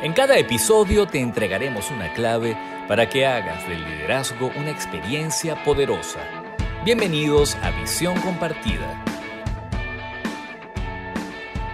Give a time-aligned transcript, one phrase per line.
[0.00, 2.56] En cada episodio te entregaremos una clave
[2.86, 6.20] para que hagas del liderazgo una experiencia poderosa.
[6.84, 9.04] Bienvenidos a Visión Compartida.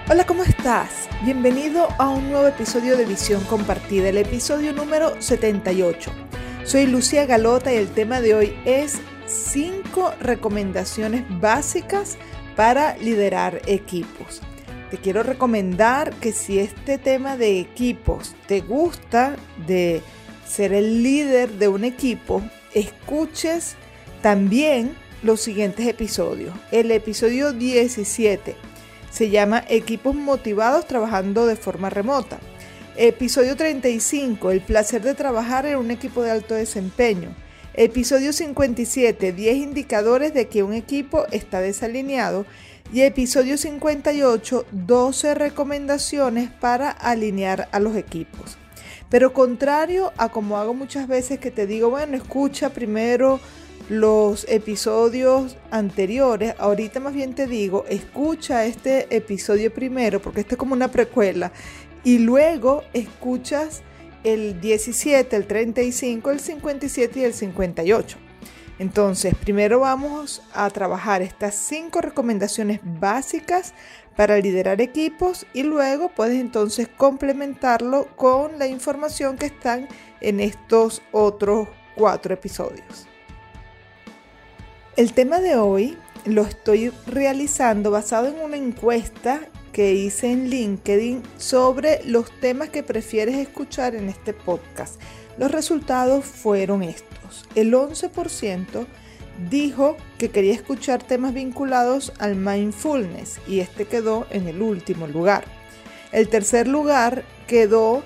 [0.09, 1.07] Hola, ¿cómo estás?
[1.23, 6.11] Bienvenido a un nuevo episodio de Visión Compartida, el episodio número 78.
[6.65, 12.17] Soy Lucía Galota y el tema de hoy es 5 recomendaciones básicas
[12.57, 14.41] para liderar equipos.
[14.91, 20.03] Te quiero recomendar que si este tema de equipos te gusta de
[20.47, 22.43] ser el líder de un equipo,
[22.75, 23.77] escuches
[24.23, 26.55] también los siguientes episodios.
[26.71, 28.57] El episodio 17
[29.11, 32.39] se llama Equipos motivados trabajando de forma remota.
[32.97, 37.35] Episodio 35, el placer de trabajar en un equipo de alto desempeño.
[37.75, 42.47] Episodio 57, 10 indicadores de que un equipo está desalineado.
[42.95, 48.57] Y episodio 58, 12 recomendaciones para alinear a los equipos.
[49.11, 53.41] Pero contrario a como hago muchas veces que te digo, bueno, escucha primero
[53.89, 60.59] los episodios anteriores, ahorita más bien te digo, escucha este episodio primero, porque este es
[60.61, 61.51] como una precuela,
[62.05, 63.83] y luego escuchas
[64.23, 68.24] el 17, el 35, el 57 y el 58.
[68.79, 73.73] Entonces, primero vamos a trabajar estas cinco recomendaciones básicas
[74.17, 79.89] para liderar equipos y luego puedes entonces complementarlo con la información que están
[80.21, 83.07] en estos otros cuatro episodios.
[84.97, 89.41] El tema de hoy lo estoy realizando basado en una encuesta
[89.73, 95.01] que hice en LinkedIn sobre los temas que prefieres escuchar en este podcast.
[95.39, 97.47] Los resultados fueron estos.
[97.55, 98.87] El 11%
[99.51, 105.45] dijo que quería escuchar temas vinculados al mindfulness y este quedó en el último lugar.
[106.13, 108.05] El tercer lugar quedó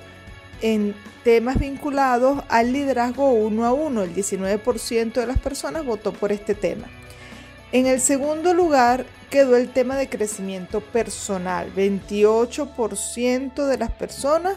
[0.63, 4.03] en temas vinculados al liderazgo uno a uno.
[4.03, 6.89] El 19% de las personas votó por este tema.
[7.71, 11.71] En el segundo lugar quedó el tema de crecimiento personal.
[11.75, 14.57] 28% de las personas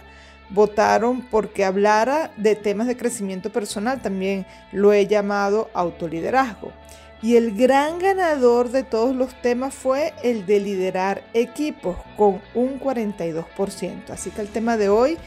[0.52, 4.02] votaron porque hablara de temas de crecimiento personal.
[4.02, 6.72] También lo he llamado autoliderazgo.
[7.24, 12.80] Y el gran ganador de todos los temas fue el de liderar equipos con un
[12.80, 14.10] 42%.
[14.10, 15.18] Así que el tema de hoy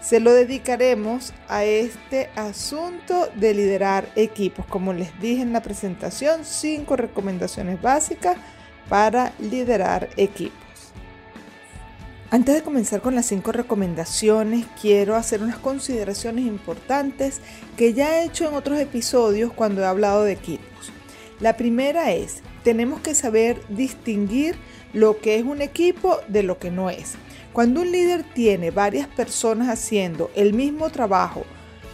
[0.00, 4.64] se lo dedicaremos a este asunto de liderar equipos.
[4.66, 8.36] Como les dije en la presentación, cinco recomendaciones básicas
[8.88, 10.69] para liderar equipos.
[12.32, 17.40] Antes de comenzar con las cinco recomendaciones, quiero hacer unas consideraciones importantes
[17.76, 20.92] que ya he hecho en otros episodios cuando he hablado de equipos.
[21.40, 24.54] La primera es, tenemos que saber distinguir
[24.92, 27.14] lo que es un equipo de lo que no es.
[27.52, 31.42] Cuando un líder tiene varias personas haciendo el mismo trabajo,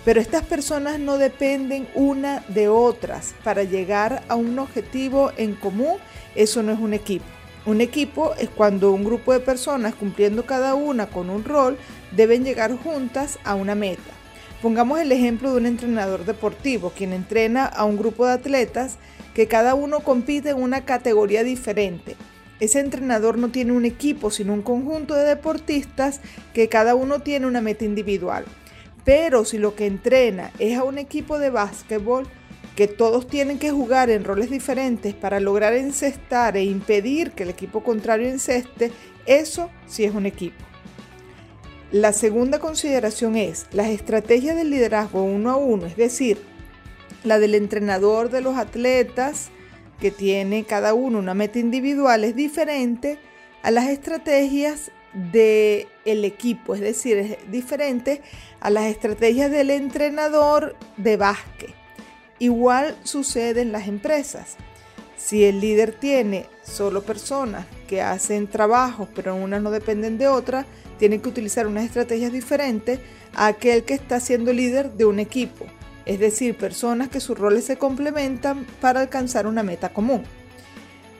[0.04, 5.96] pero estas personas no dependen una de otras para llegar a un objetivo en común,
[6.34, 7.35] eso no es un equipo.
[7.66, 11.76] Un equipo es cuando un grupo de personas cumpliendo cada una con un rol
[12.12, 14.02] deben llegar juntas a una meta.
[14.62, 18.96] Pongamos el ejemplo de un entrenador deportivo, quien entrena a un grupo de atletas
[19.34, 22.16] que cada uno compite en una categoría diferente
[22.58, 26.20] ese entrenador no tiene un equipo, sino un conjunto de deportistas
[26.54, 28.44] que cada uno tiene una meta individual.
[29.04, 32.26] Pero si lo que entrena es a un equipo de básquetbol,
[32.76, 37.50] que todos tienen que jugar en roles diferentes para lograr encestar e impedir que el
[37.50, 38.92] equipo contrario enceste,
[39.24, 40.62] eso sí es un equipo.
[41.90, 46.38] La segunda consideración es las estrategias del liderazgo uno a uno, es decir,
[47.24, 49.48] la del entrenador de los atletas,
[49.98, 53.18] que tiene cada uno una meta individual es diferente
[53.62, 58.20] a las estrategias del el equipo, es decir, es diferente
[58.60, 61.85] a las estrategias del entrenador de básquet.
[62.38, 64.56] Igual sucede en las empresas.
[65.16, 70.66] Si el líder tiene solo personas que hacen trabajos, pero unas no dependen de otras,
[70.98, 73.00] tiene que utilizar unas estrategias diferentes
[73.34, 75.66] a aquel que está siendo líder de un equipo
[76.06, 80.22] es decir, personas que sus roles se complementan para alcanzar una meta común.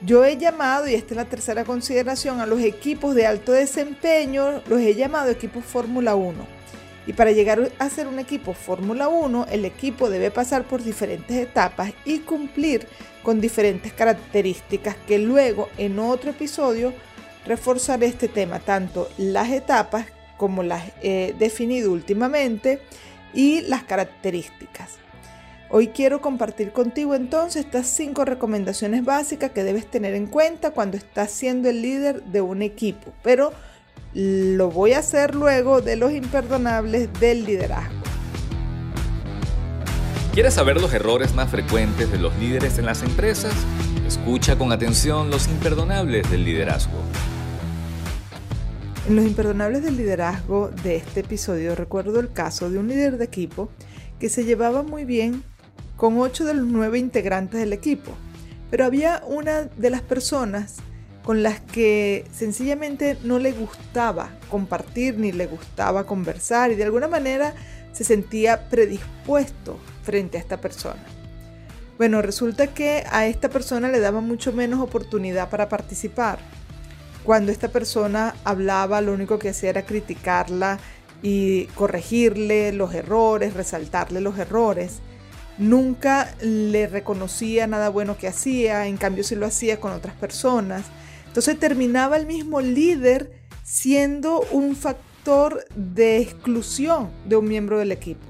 [0.02, 4.62] Yo he llamado, y esta es la tercera consideración, a los equipos de alto desempeño,
[4.69, 6.56] los he llamado equipos Fórmula 1.
[7.06, 11.37] Y para llegar a ser un equipo Fórmula 1, el equipo debe pasar por diferentes
[11.37, 12.87] etapas y cumplir
[13.23, 16.93] con diferentes características que luego en otro episodio
[17.44, 20.06] reforzaré este tema, tanto las etapas
[20.37, 22.81] como las he definido últimamente,
[23.37, 24.94] y las características.
[25.69, 30.97] Hoy quiero compartir contigo entonces estas cinco recomendaciones básicas que debes tener en cuenta cuando
[30.97, 33.12] estás siendo el líder de un equipo.
[33.23, 33.53] Pero
[34.16, 37.92] lo voy a hacer luego de los imperdonables del liderazgo.
[40.32, 43.52] ¿Quieres saber los errores más frecuentes de los líderes en las empresas?
[44.06, 46.98] Escucha con atención los imperdonables del liderazgo.
[49.06, 53.24] En los imperdonables del liderazgo de este episodio recuerdo el caso de un líder de
[53.26, 53.69] equipo
[54.19, 55.44] que se llevaba muy bien
[55.98, 58.12] con ocho de los nueve integrantes del equipo,
[58.70, 60.76] pero había una de las personas
[61.26, 67.08] con las que sencillamente no le gustaba compartir ni le gustaba conversar y de alguna
[67.08, 67.52] manera
[67.90, 71.02] se sentía predispuesto frente a esta persona.
[71.99, 76.38] Bueno, resulta que a esta persona le daba mucho menos oportunidad para participar.
[77.25, 80.79] Cuando esta persona hablaba, lo único que hacía era criticarla
[81.22, 85.00] y corregirle los errores, resaltarle los errores.
[85.58, 90.84] Nunca le reconocía nada bueno que hacía, en cambio se lo hacía con otras personas.
[91.36, 93.30] Entonces terminaba el mismo líder
[93.62, 98.24] siendo un factor de exclusión de un miembro del equipo,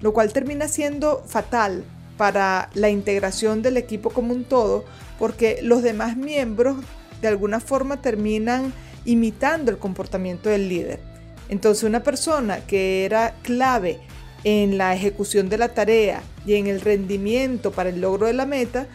[0.00, 1.82] lo cual termina siendo fatal
[2.16, 4.84] para la integración del equipo como un todo,
[5.18, 6.76] porque los demás miembros
[7.20, 8.72] de alguna forma terminan
[9.04, 11.00] imitando el comportamiento del líder.
[11.48, 13.98] Entonces una persona que era clave
[14.44, 18.46] en la ejecución de la tarea y en el rendimiento para el logro de la
[18.46, 18.86] meta,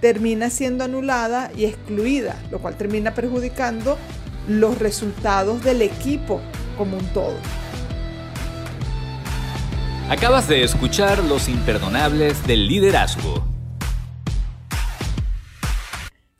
[0.00, 3.98] termina siendo anulada y excluida, lo cual termina perjudicando
[4.48, 6.40] los resultados del equipo
[6.76, 7.36] como un todo.
[10.08, 13.44] Acabas de escuchar Los Imperdonables del Liderazgo.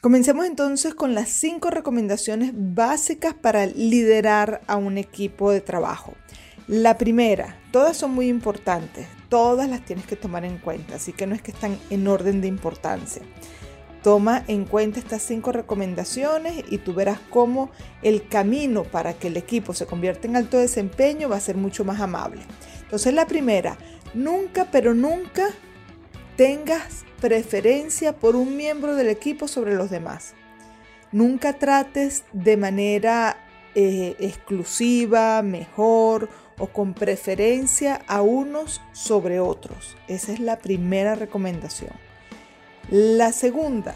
[0.01, 6.15] Comencemos entonces con las cinco recomendaciones básicas para liderar a un equipo de trabajo.
[6.69, 11.27] La primera, todas son muy importantes, todas las tienes que tomar en cuenta, así que
[11.27, 13.23] no es que están en orden de importancia.
[14.03, 17.71] Toma en cuenta estas cinco recomendaciones y tú verás cómo
[18.03, 21.85] el camino para que el equipo se convierta en alto desempeño va a ser mucho
[21.85, 22.43] más amable.
[22.83, 23.77] Entonces la primera,
[24.15, 25.49] nunca, pero nunca
[26.37, 30.35] tengas preferencia por un miembro del equipo sobre los demás.
[31.11, 33.39] Nunca trates de manera
[33.75, 36.29] eh, exclusiva, mejor
[36.59, 39.97] o con preferencia a unos sobre otros.
[40.09, 41.93] Esa es la primera recomendación.
[42.91, 43.95] La segunda,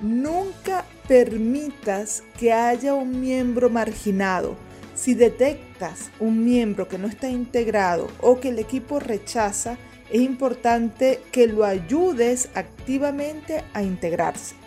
[0.00, 4.56] nunca permitas que haya un miembro marginado.
[4.94, 9.78] Si detectas un miembro que no está integrado o que el equipo rechaza,
[10.10, 14.59] es importante que lo ayudes activamente a integrarse.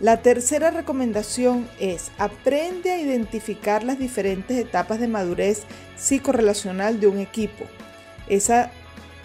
[0.00, 5.64] La tercera recomendación es aprende a identificar las diferentes etapas de madurez
[5.96, 7.64] psicorrelacional de un equipo.
[8.28, 8.70] Esa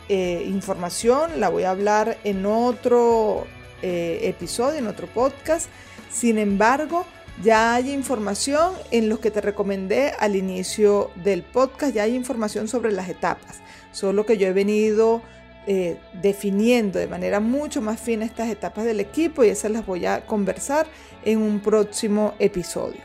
[0.09, 3.45] eh, información la voy a hablar en otro
[3.83, 5.67] eh, episodio, en otro podcast.
[6.09, 7.05] Sin embargo,
[7.43, 12.67] ya hay información en los que te recomendé al inicio del podcast, ya hay información
[12.67, 13.61] sobre las etapas,
[13.91, 15.21] solo que yo he venido
[15.65, 20.05] eh, definiendo de manera mucho más fina estas etapas del equipo y esas las voy
[20.05, 20.87] a conversar
[21.23, 22.99] en un próximo episodio.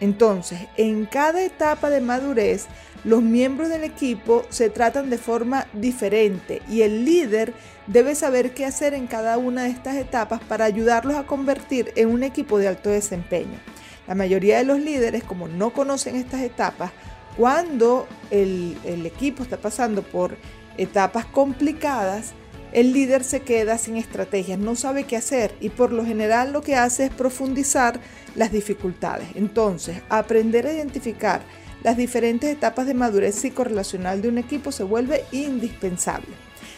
[0.00, 2.66] Entonces, en cada etapa de madurez,
[3.04, 7.52] los miembros del equipo se tratan de forma diferente y el líder
[7.86, 12.08] debe saber qué hacer en cada una de estas etapas para ayudarlos a convertir en
[12.08, 13.58] un equipo de alto desempeño.
[14.06, 16.92] La mayoría de los líderes, como no conocen estas etapas,
[17.36, 20.36] cuando el, el equipo está pasando por
[20.80, 22.32] etapas complicadas,
[22.72, 26.62] el líder se queda sin estrategias, no sabe qué hacer y por lo general lo
[26.62, 28.00] que hace es profundizar
[28.36, 29.28] las dificultades.
[29.34, 31.42] Entonces, aprender a identificar
[31.82, 36.28] las diferentes etapas de madurez psicorrelacional de un equipo se vuelve indispensable.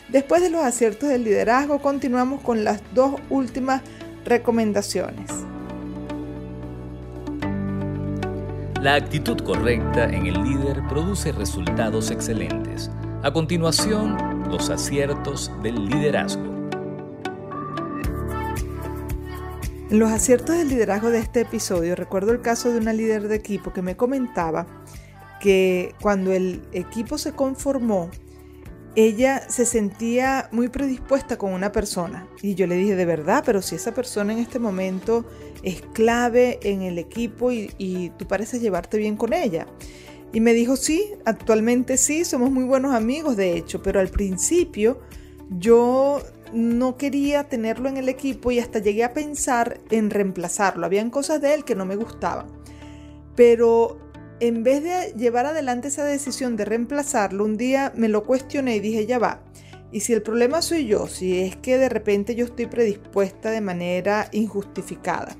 [0.09, 3.82] Después de los aciertos del liderazgo, continuamos con las dos últimas
[4.25, 5.30] recomendaciones.
[8.80, 12.90] La actitud correcta en el líder produce resultados excelentes.
[13.25, 14.17] A continuación,
[14.50, 16.43] los aciertos del liderazgo.
[19.91, 23.37] En los aciertos del liderazgo de este episodio, recuerdo el caso de una líder de
[23.37, 24.67] equipo que me comentaba
[25.41, 28.11] que cuando el equipo se conformó,
[28.97, 32.26] ella se sentía muy predispuesta con una persona.
[32.43, 35.25] Y yo le dije, de verdad, pero si esa persona en este momento
[35.62, 39.69] es clave en el equipo y, y tú pareces llevarte bien con ella.
[40.33, 45.01] Y me dijo, sí, actualmente sí, somos muy buenos amigos, de hecho, pero al principio
[45.51, 46.23] yo
[46.53, 50.87] no quería tenerlo en el equipo y hasta llegué a pensar en reemplazarlo.
[50.87, 52.47] Habían cosas de él que no me gustaban.
[53.37, 53.99] Pero
[54.41, 58.81] en vez de llevar adelante esa decisión de reemplazarlo, un día me lo cuestioné y
[58.81, 59.43] dije, ya va.
[59.93, 63.61] Y si el problema soy yo, si es que de repente yo estoy predispuesta de
[63.61, 65.37] manera injustificada.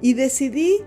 [0.00, 0.78] Y decidí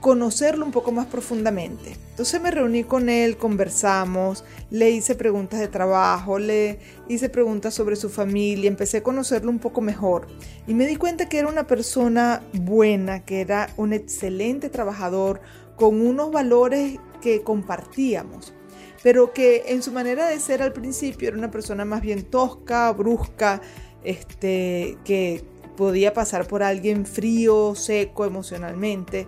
[0.00, 1.96] conocerlo un poco más profundamente.
[2.10, 6.78] Entonces me reuní con él, conversamos, le hice preguntas de trabajo, le
[7.08, 10.26] hice preguntas sobre su familia, empecé a conocerlo un poco mejor
[10.66, 15.40] y me di cuenta que era una persona buena, que era un excelente trabajador
[15.76, 18.54] con unos valores que compartíamos,
[19.02, 22.90] pero que en su manera de ser al principio era una persona más bien tosca,
[22.92, 23.60] brusca,
[24.02, 25.44] este, que
[25.76, 29.26] podía pasar por alguien frío, seco emocionalmente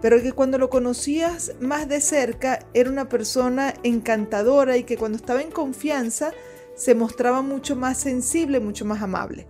[0.00, 5.16] pero que cuando lo conocías más de cerca era una persona encantadora y que cuando
[5.16, 6.32] estaba en confianza
[6.74, 9.46] se mostraba mucho más sensible, mucho más amable.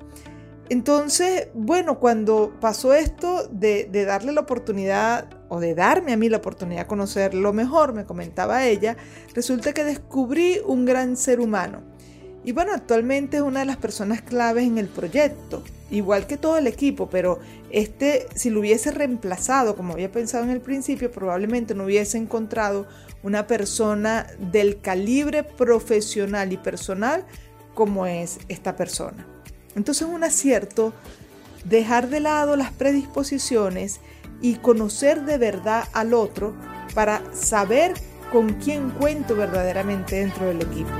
[0.68, 6.38] Entonces, bueno, cuando pasó esto de, darle la oportunidad o de darme a mí la
[6.38, 8.96] oportunidad de conocerlo mejor, me comentaba ella,
[9.32, 11.82] resulta que descubrí un gran ser humano.
[12.44, 16.58] Y bueno, actualmente es una de las personas claves en el proyecto igual que todo
[16.58, 17.38] el equipo, pero
[17.70, 22.86] este, si lo hubiese reemplazado, como había pensado en el principio, probablemente no hubiese encontrado
[23.22, 27.24] una persona del calibre profesional y personal
[27.74, 29.26] como es esta persona.
[29.74, 30.92] Entonces un acierto
[31.64, 34.00] dejar de lado las predisposiciones
[34.40, 36.54] y conocer de verdad al otro
[36.94, 37.94] para saber
[38.32, 40.90] con quién cuento verdaderamente dentro del equipo.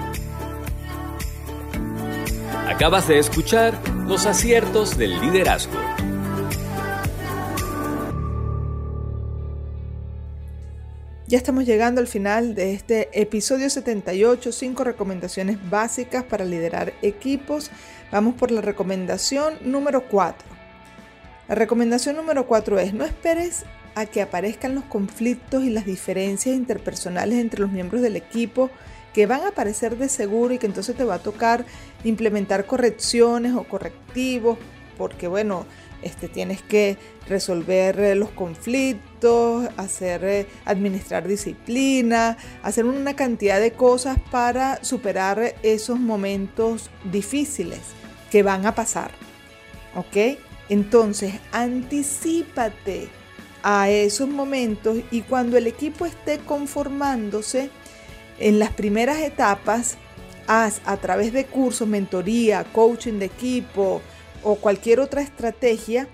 [2.69, 3.75] Acabas de escuchar
[4.07, 5.81] los aciertos del liderazgo.
[11.27, 17.73] Ya estamos llegando al final de este episodio 78, cinco recomendaciones básicas para liderar equipos.
[18.13, 20.47] Vamos por la recomendación número 4.
[21.49, 23.65] La recomendación número 4 es no esperes
[23.97, 28.71] a que aparezcan los conflictos y las diferencias interpersonales entre los miembros del equipo
[29.17, 31.65] que van a aparecer de seguro y que entonces te va a tocar
[32.05, 34.59] implementar correcciones o correctivos,
[34.99, 35.65] porque bueno,
[36.03, 43.73] este, tienes que resolver eh, los conflictos, hacer, eh, administrar disciplina, hacer una cantidad de
[43.73, 47.81] cosas para superar esos momentos difíciles
[48.31, 49.13] que van a pasar.
[49.95, 50.39] ¿Ok?
[50.69, 53.09] Entonces, anticipate
[53.63, 57.71] a esos momentos y cuando el equipo esté conformándose,
[58.39, 59.97] en las primeras etapas,
[60.47, 64.03] haz a través de cursos, mentoría, coaching de equipo
[64.43, 66.09] o cualquier otra estrategia,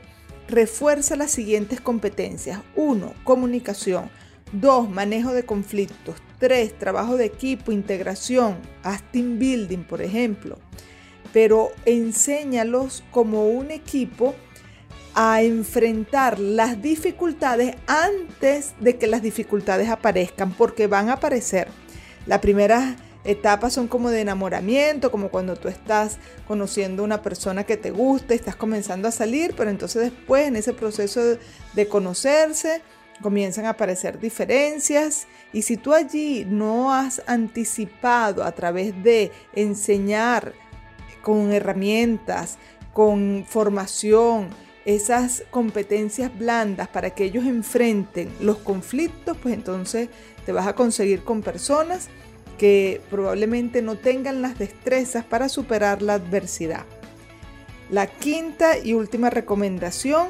[0.48, 2.60] refuerza las siguientes competencias.
[2.76, 3.14] 1.
[3.24, 4.10] Comunicación.
[4.52, 4.90] 2.
[4.90, 6.16] Manejo de conflictos.
[6.38, 6.78] 3.
[6.78, 8.58] Trabajo de equipo, integración.
[8.82, 10.58] Haz team building, por ejemplo.
[11.32, 14.34] Pero enséñalos como un equipo
[15.14, 21.68] a enfrentar las dificultades antes de que las dificultades aparezcan, porque van a aparecer.
[22.26, 27.76] Las primeras etapas son como de enamoramiento, como cuando tú estás conociendo una persona que
[27.76, 31.20] te gusta, estás comenzando a salir, pero entonces después en ese proceso
[31.72, 32.82] de conocerse
[33.20, 35.26] comienzan a aparecer diferencias.
[35.52, 40.52] Y si tú allí no has anticipado a través de enseñar
[41.22, 42.58] con herramientas,
[42.92, 44.48] con formación,
[44.84, 50.08] esas competencias blandas para que ellos enfrenten los conflictos, pues entonces
[50.44, 52.08] te vas a conseguir con personas
[52.58, 56.84] que probablemente no tengan las destrezas para superar la adversidad.
[57.90, 60.28] La quinta y última recomendación,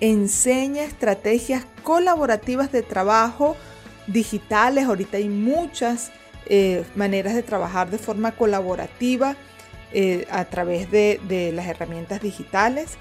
[0.00, 3.56] enseña estrategias colaborativas de trabajo
[4.06, 4.86] digitales.
[4.86, 6.12] Ahorita hay muchas
[6.46, 9.36] eh, maneras de trabajar de forma colaborativa
[9.92, 12.96] eh, a través de las herramientas digitales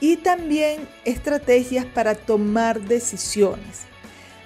[0.00, 3.88] y también estrategias para tomar decisiones.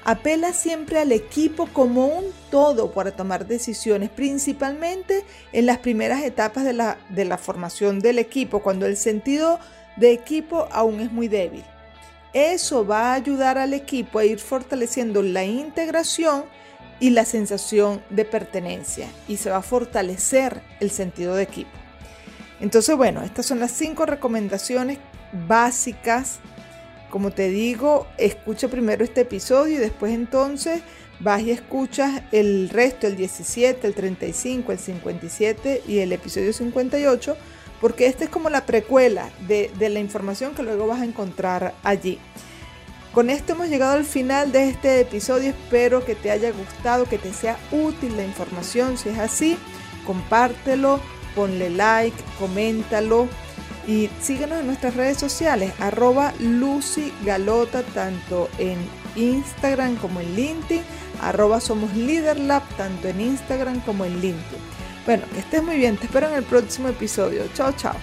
[0.04, 6.64] Apela siempre al equipo como un todo para tomar decisiones, principalmente en las primeras etapas
[6.64, 9.60] de la, de la formación del equipo, cuando el sentido
[9.96, 11.64] de equipo aún es muy débil.
[12.32, 16.44] Eso va a ayudar al equipo a ir fortaleciendo la integración
[16.98, 21.70] y la sensación de pertenencia y se va a fortalecer el sentido de equipo.
[22.60, 24.98] Entonces, bueno, estas son las cinco recomendaciones
[25.48, 26.38] básicas
[27.12, 30.80] como te digo, escucha primero este episodio y después entonces
[31.20, 37.36] vas y escuchas el resto, el 17, el 35, el 57 y el episodio 58,
[37.82, 41.74] porque esta es como la precuela de, de la información que luego vas a encontrar
[41.82, 42.18] allí.
[43.12, 45.50] Con esto hemos llegado al final de este episodio.
[45.50, 48.96] Espero que te haya gustado, que te sea útil la información.
[48.96, 49.58] Si es así,
[50.06, 50.98] compártelo,
[51.34, 53.28] ponle like, coméntalo
[53.86, 58.78] y síguenos en nuestras redes sociales, arroba Lucy Galota, tanto en
[59.16, 60.82] Instagram como en LinkedIn,
[61.20, 64.72] arroba Somos Lab, tanto en Instagram como en LinkedIn.
[65.04, 67.42] Bueno, que estés muy bien, te espero en el próximo episodio.
[67.54, 67.96] Chao, chao.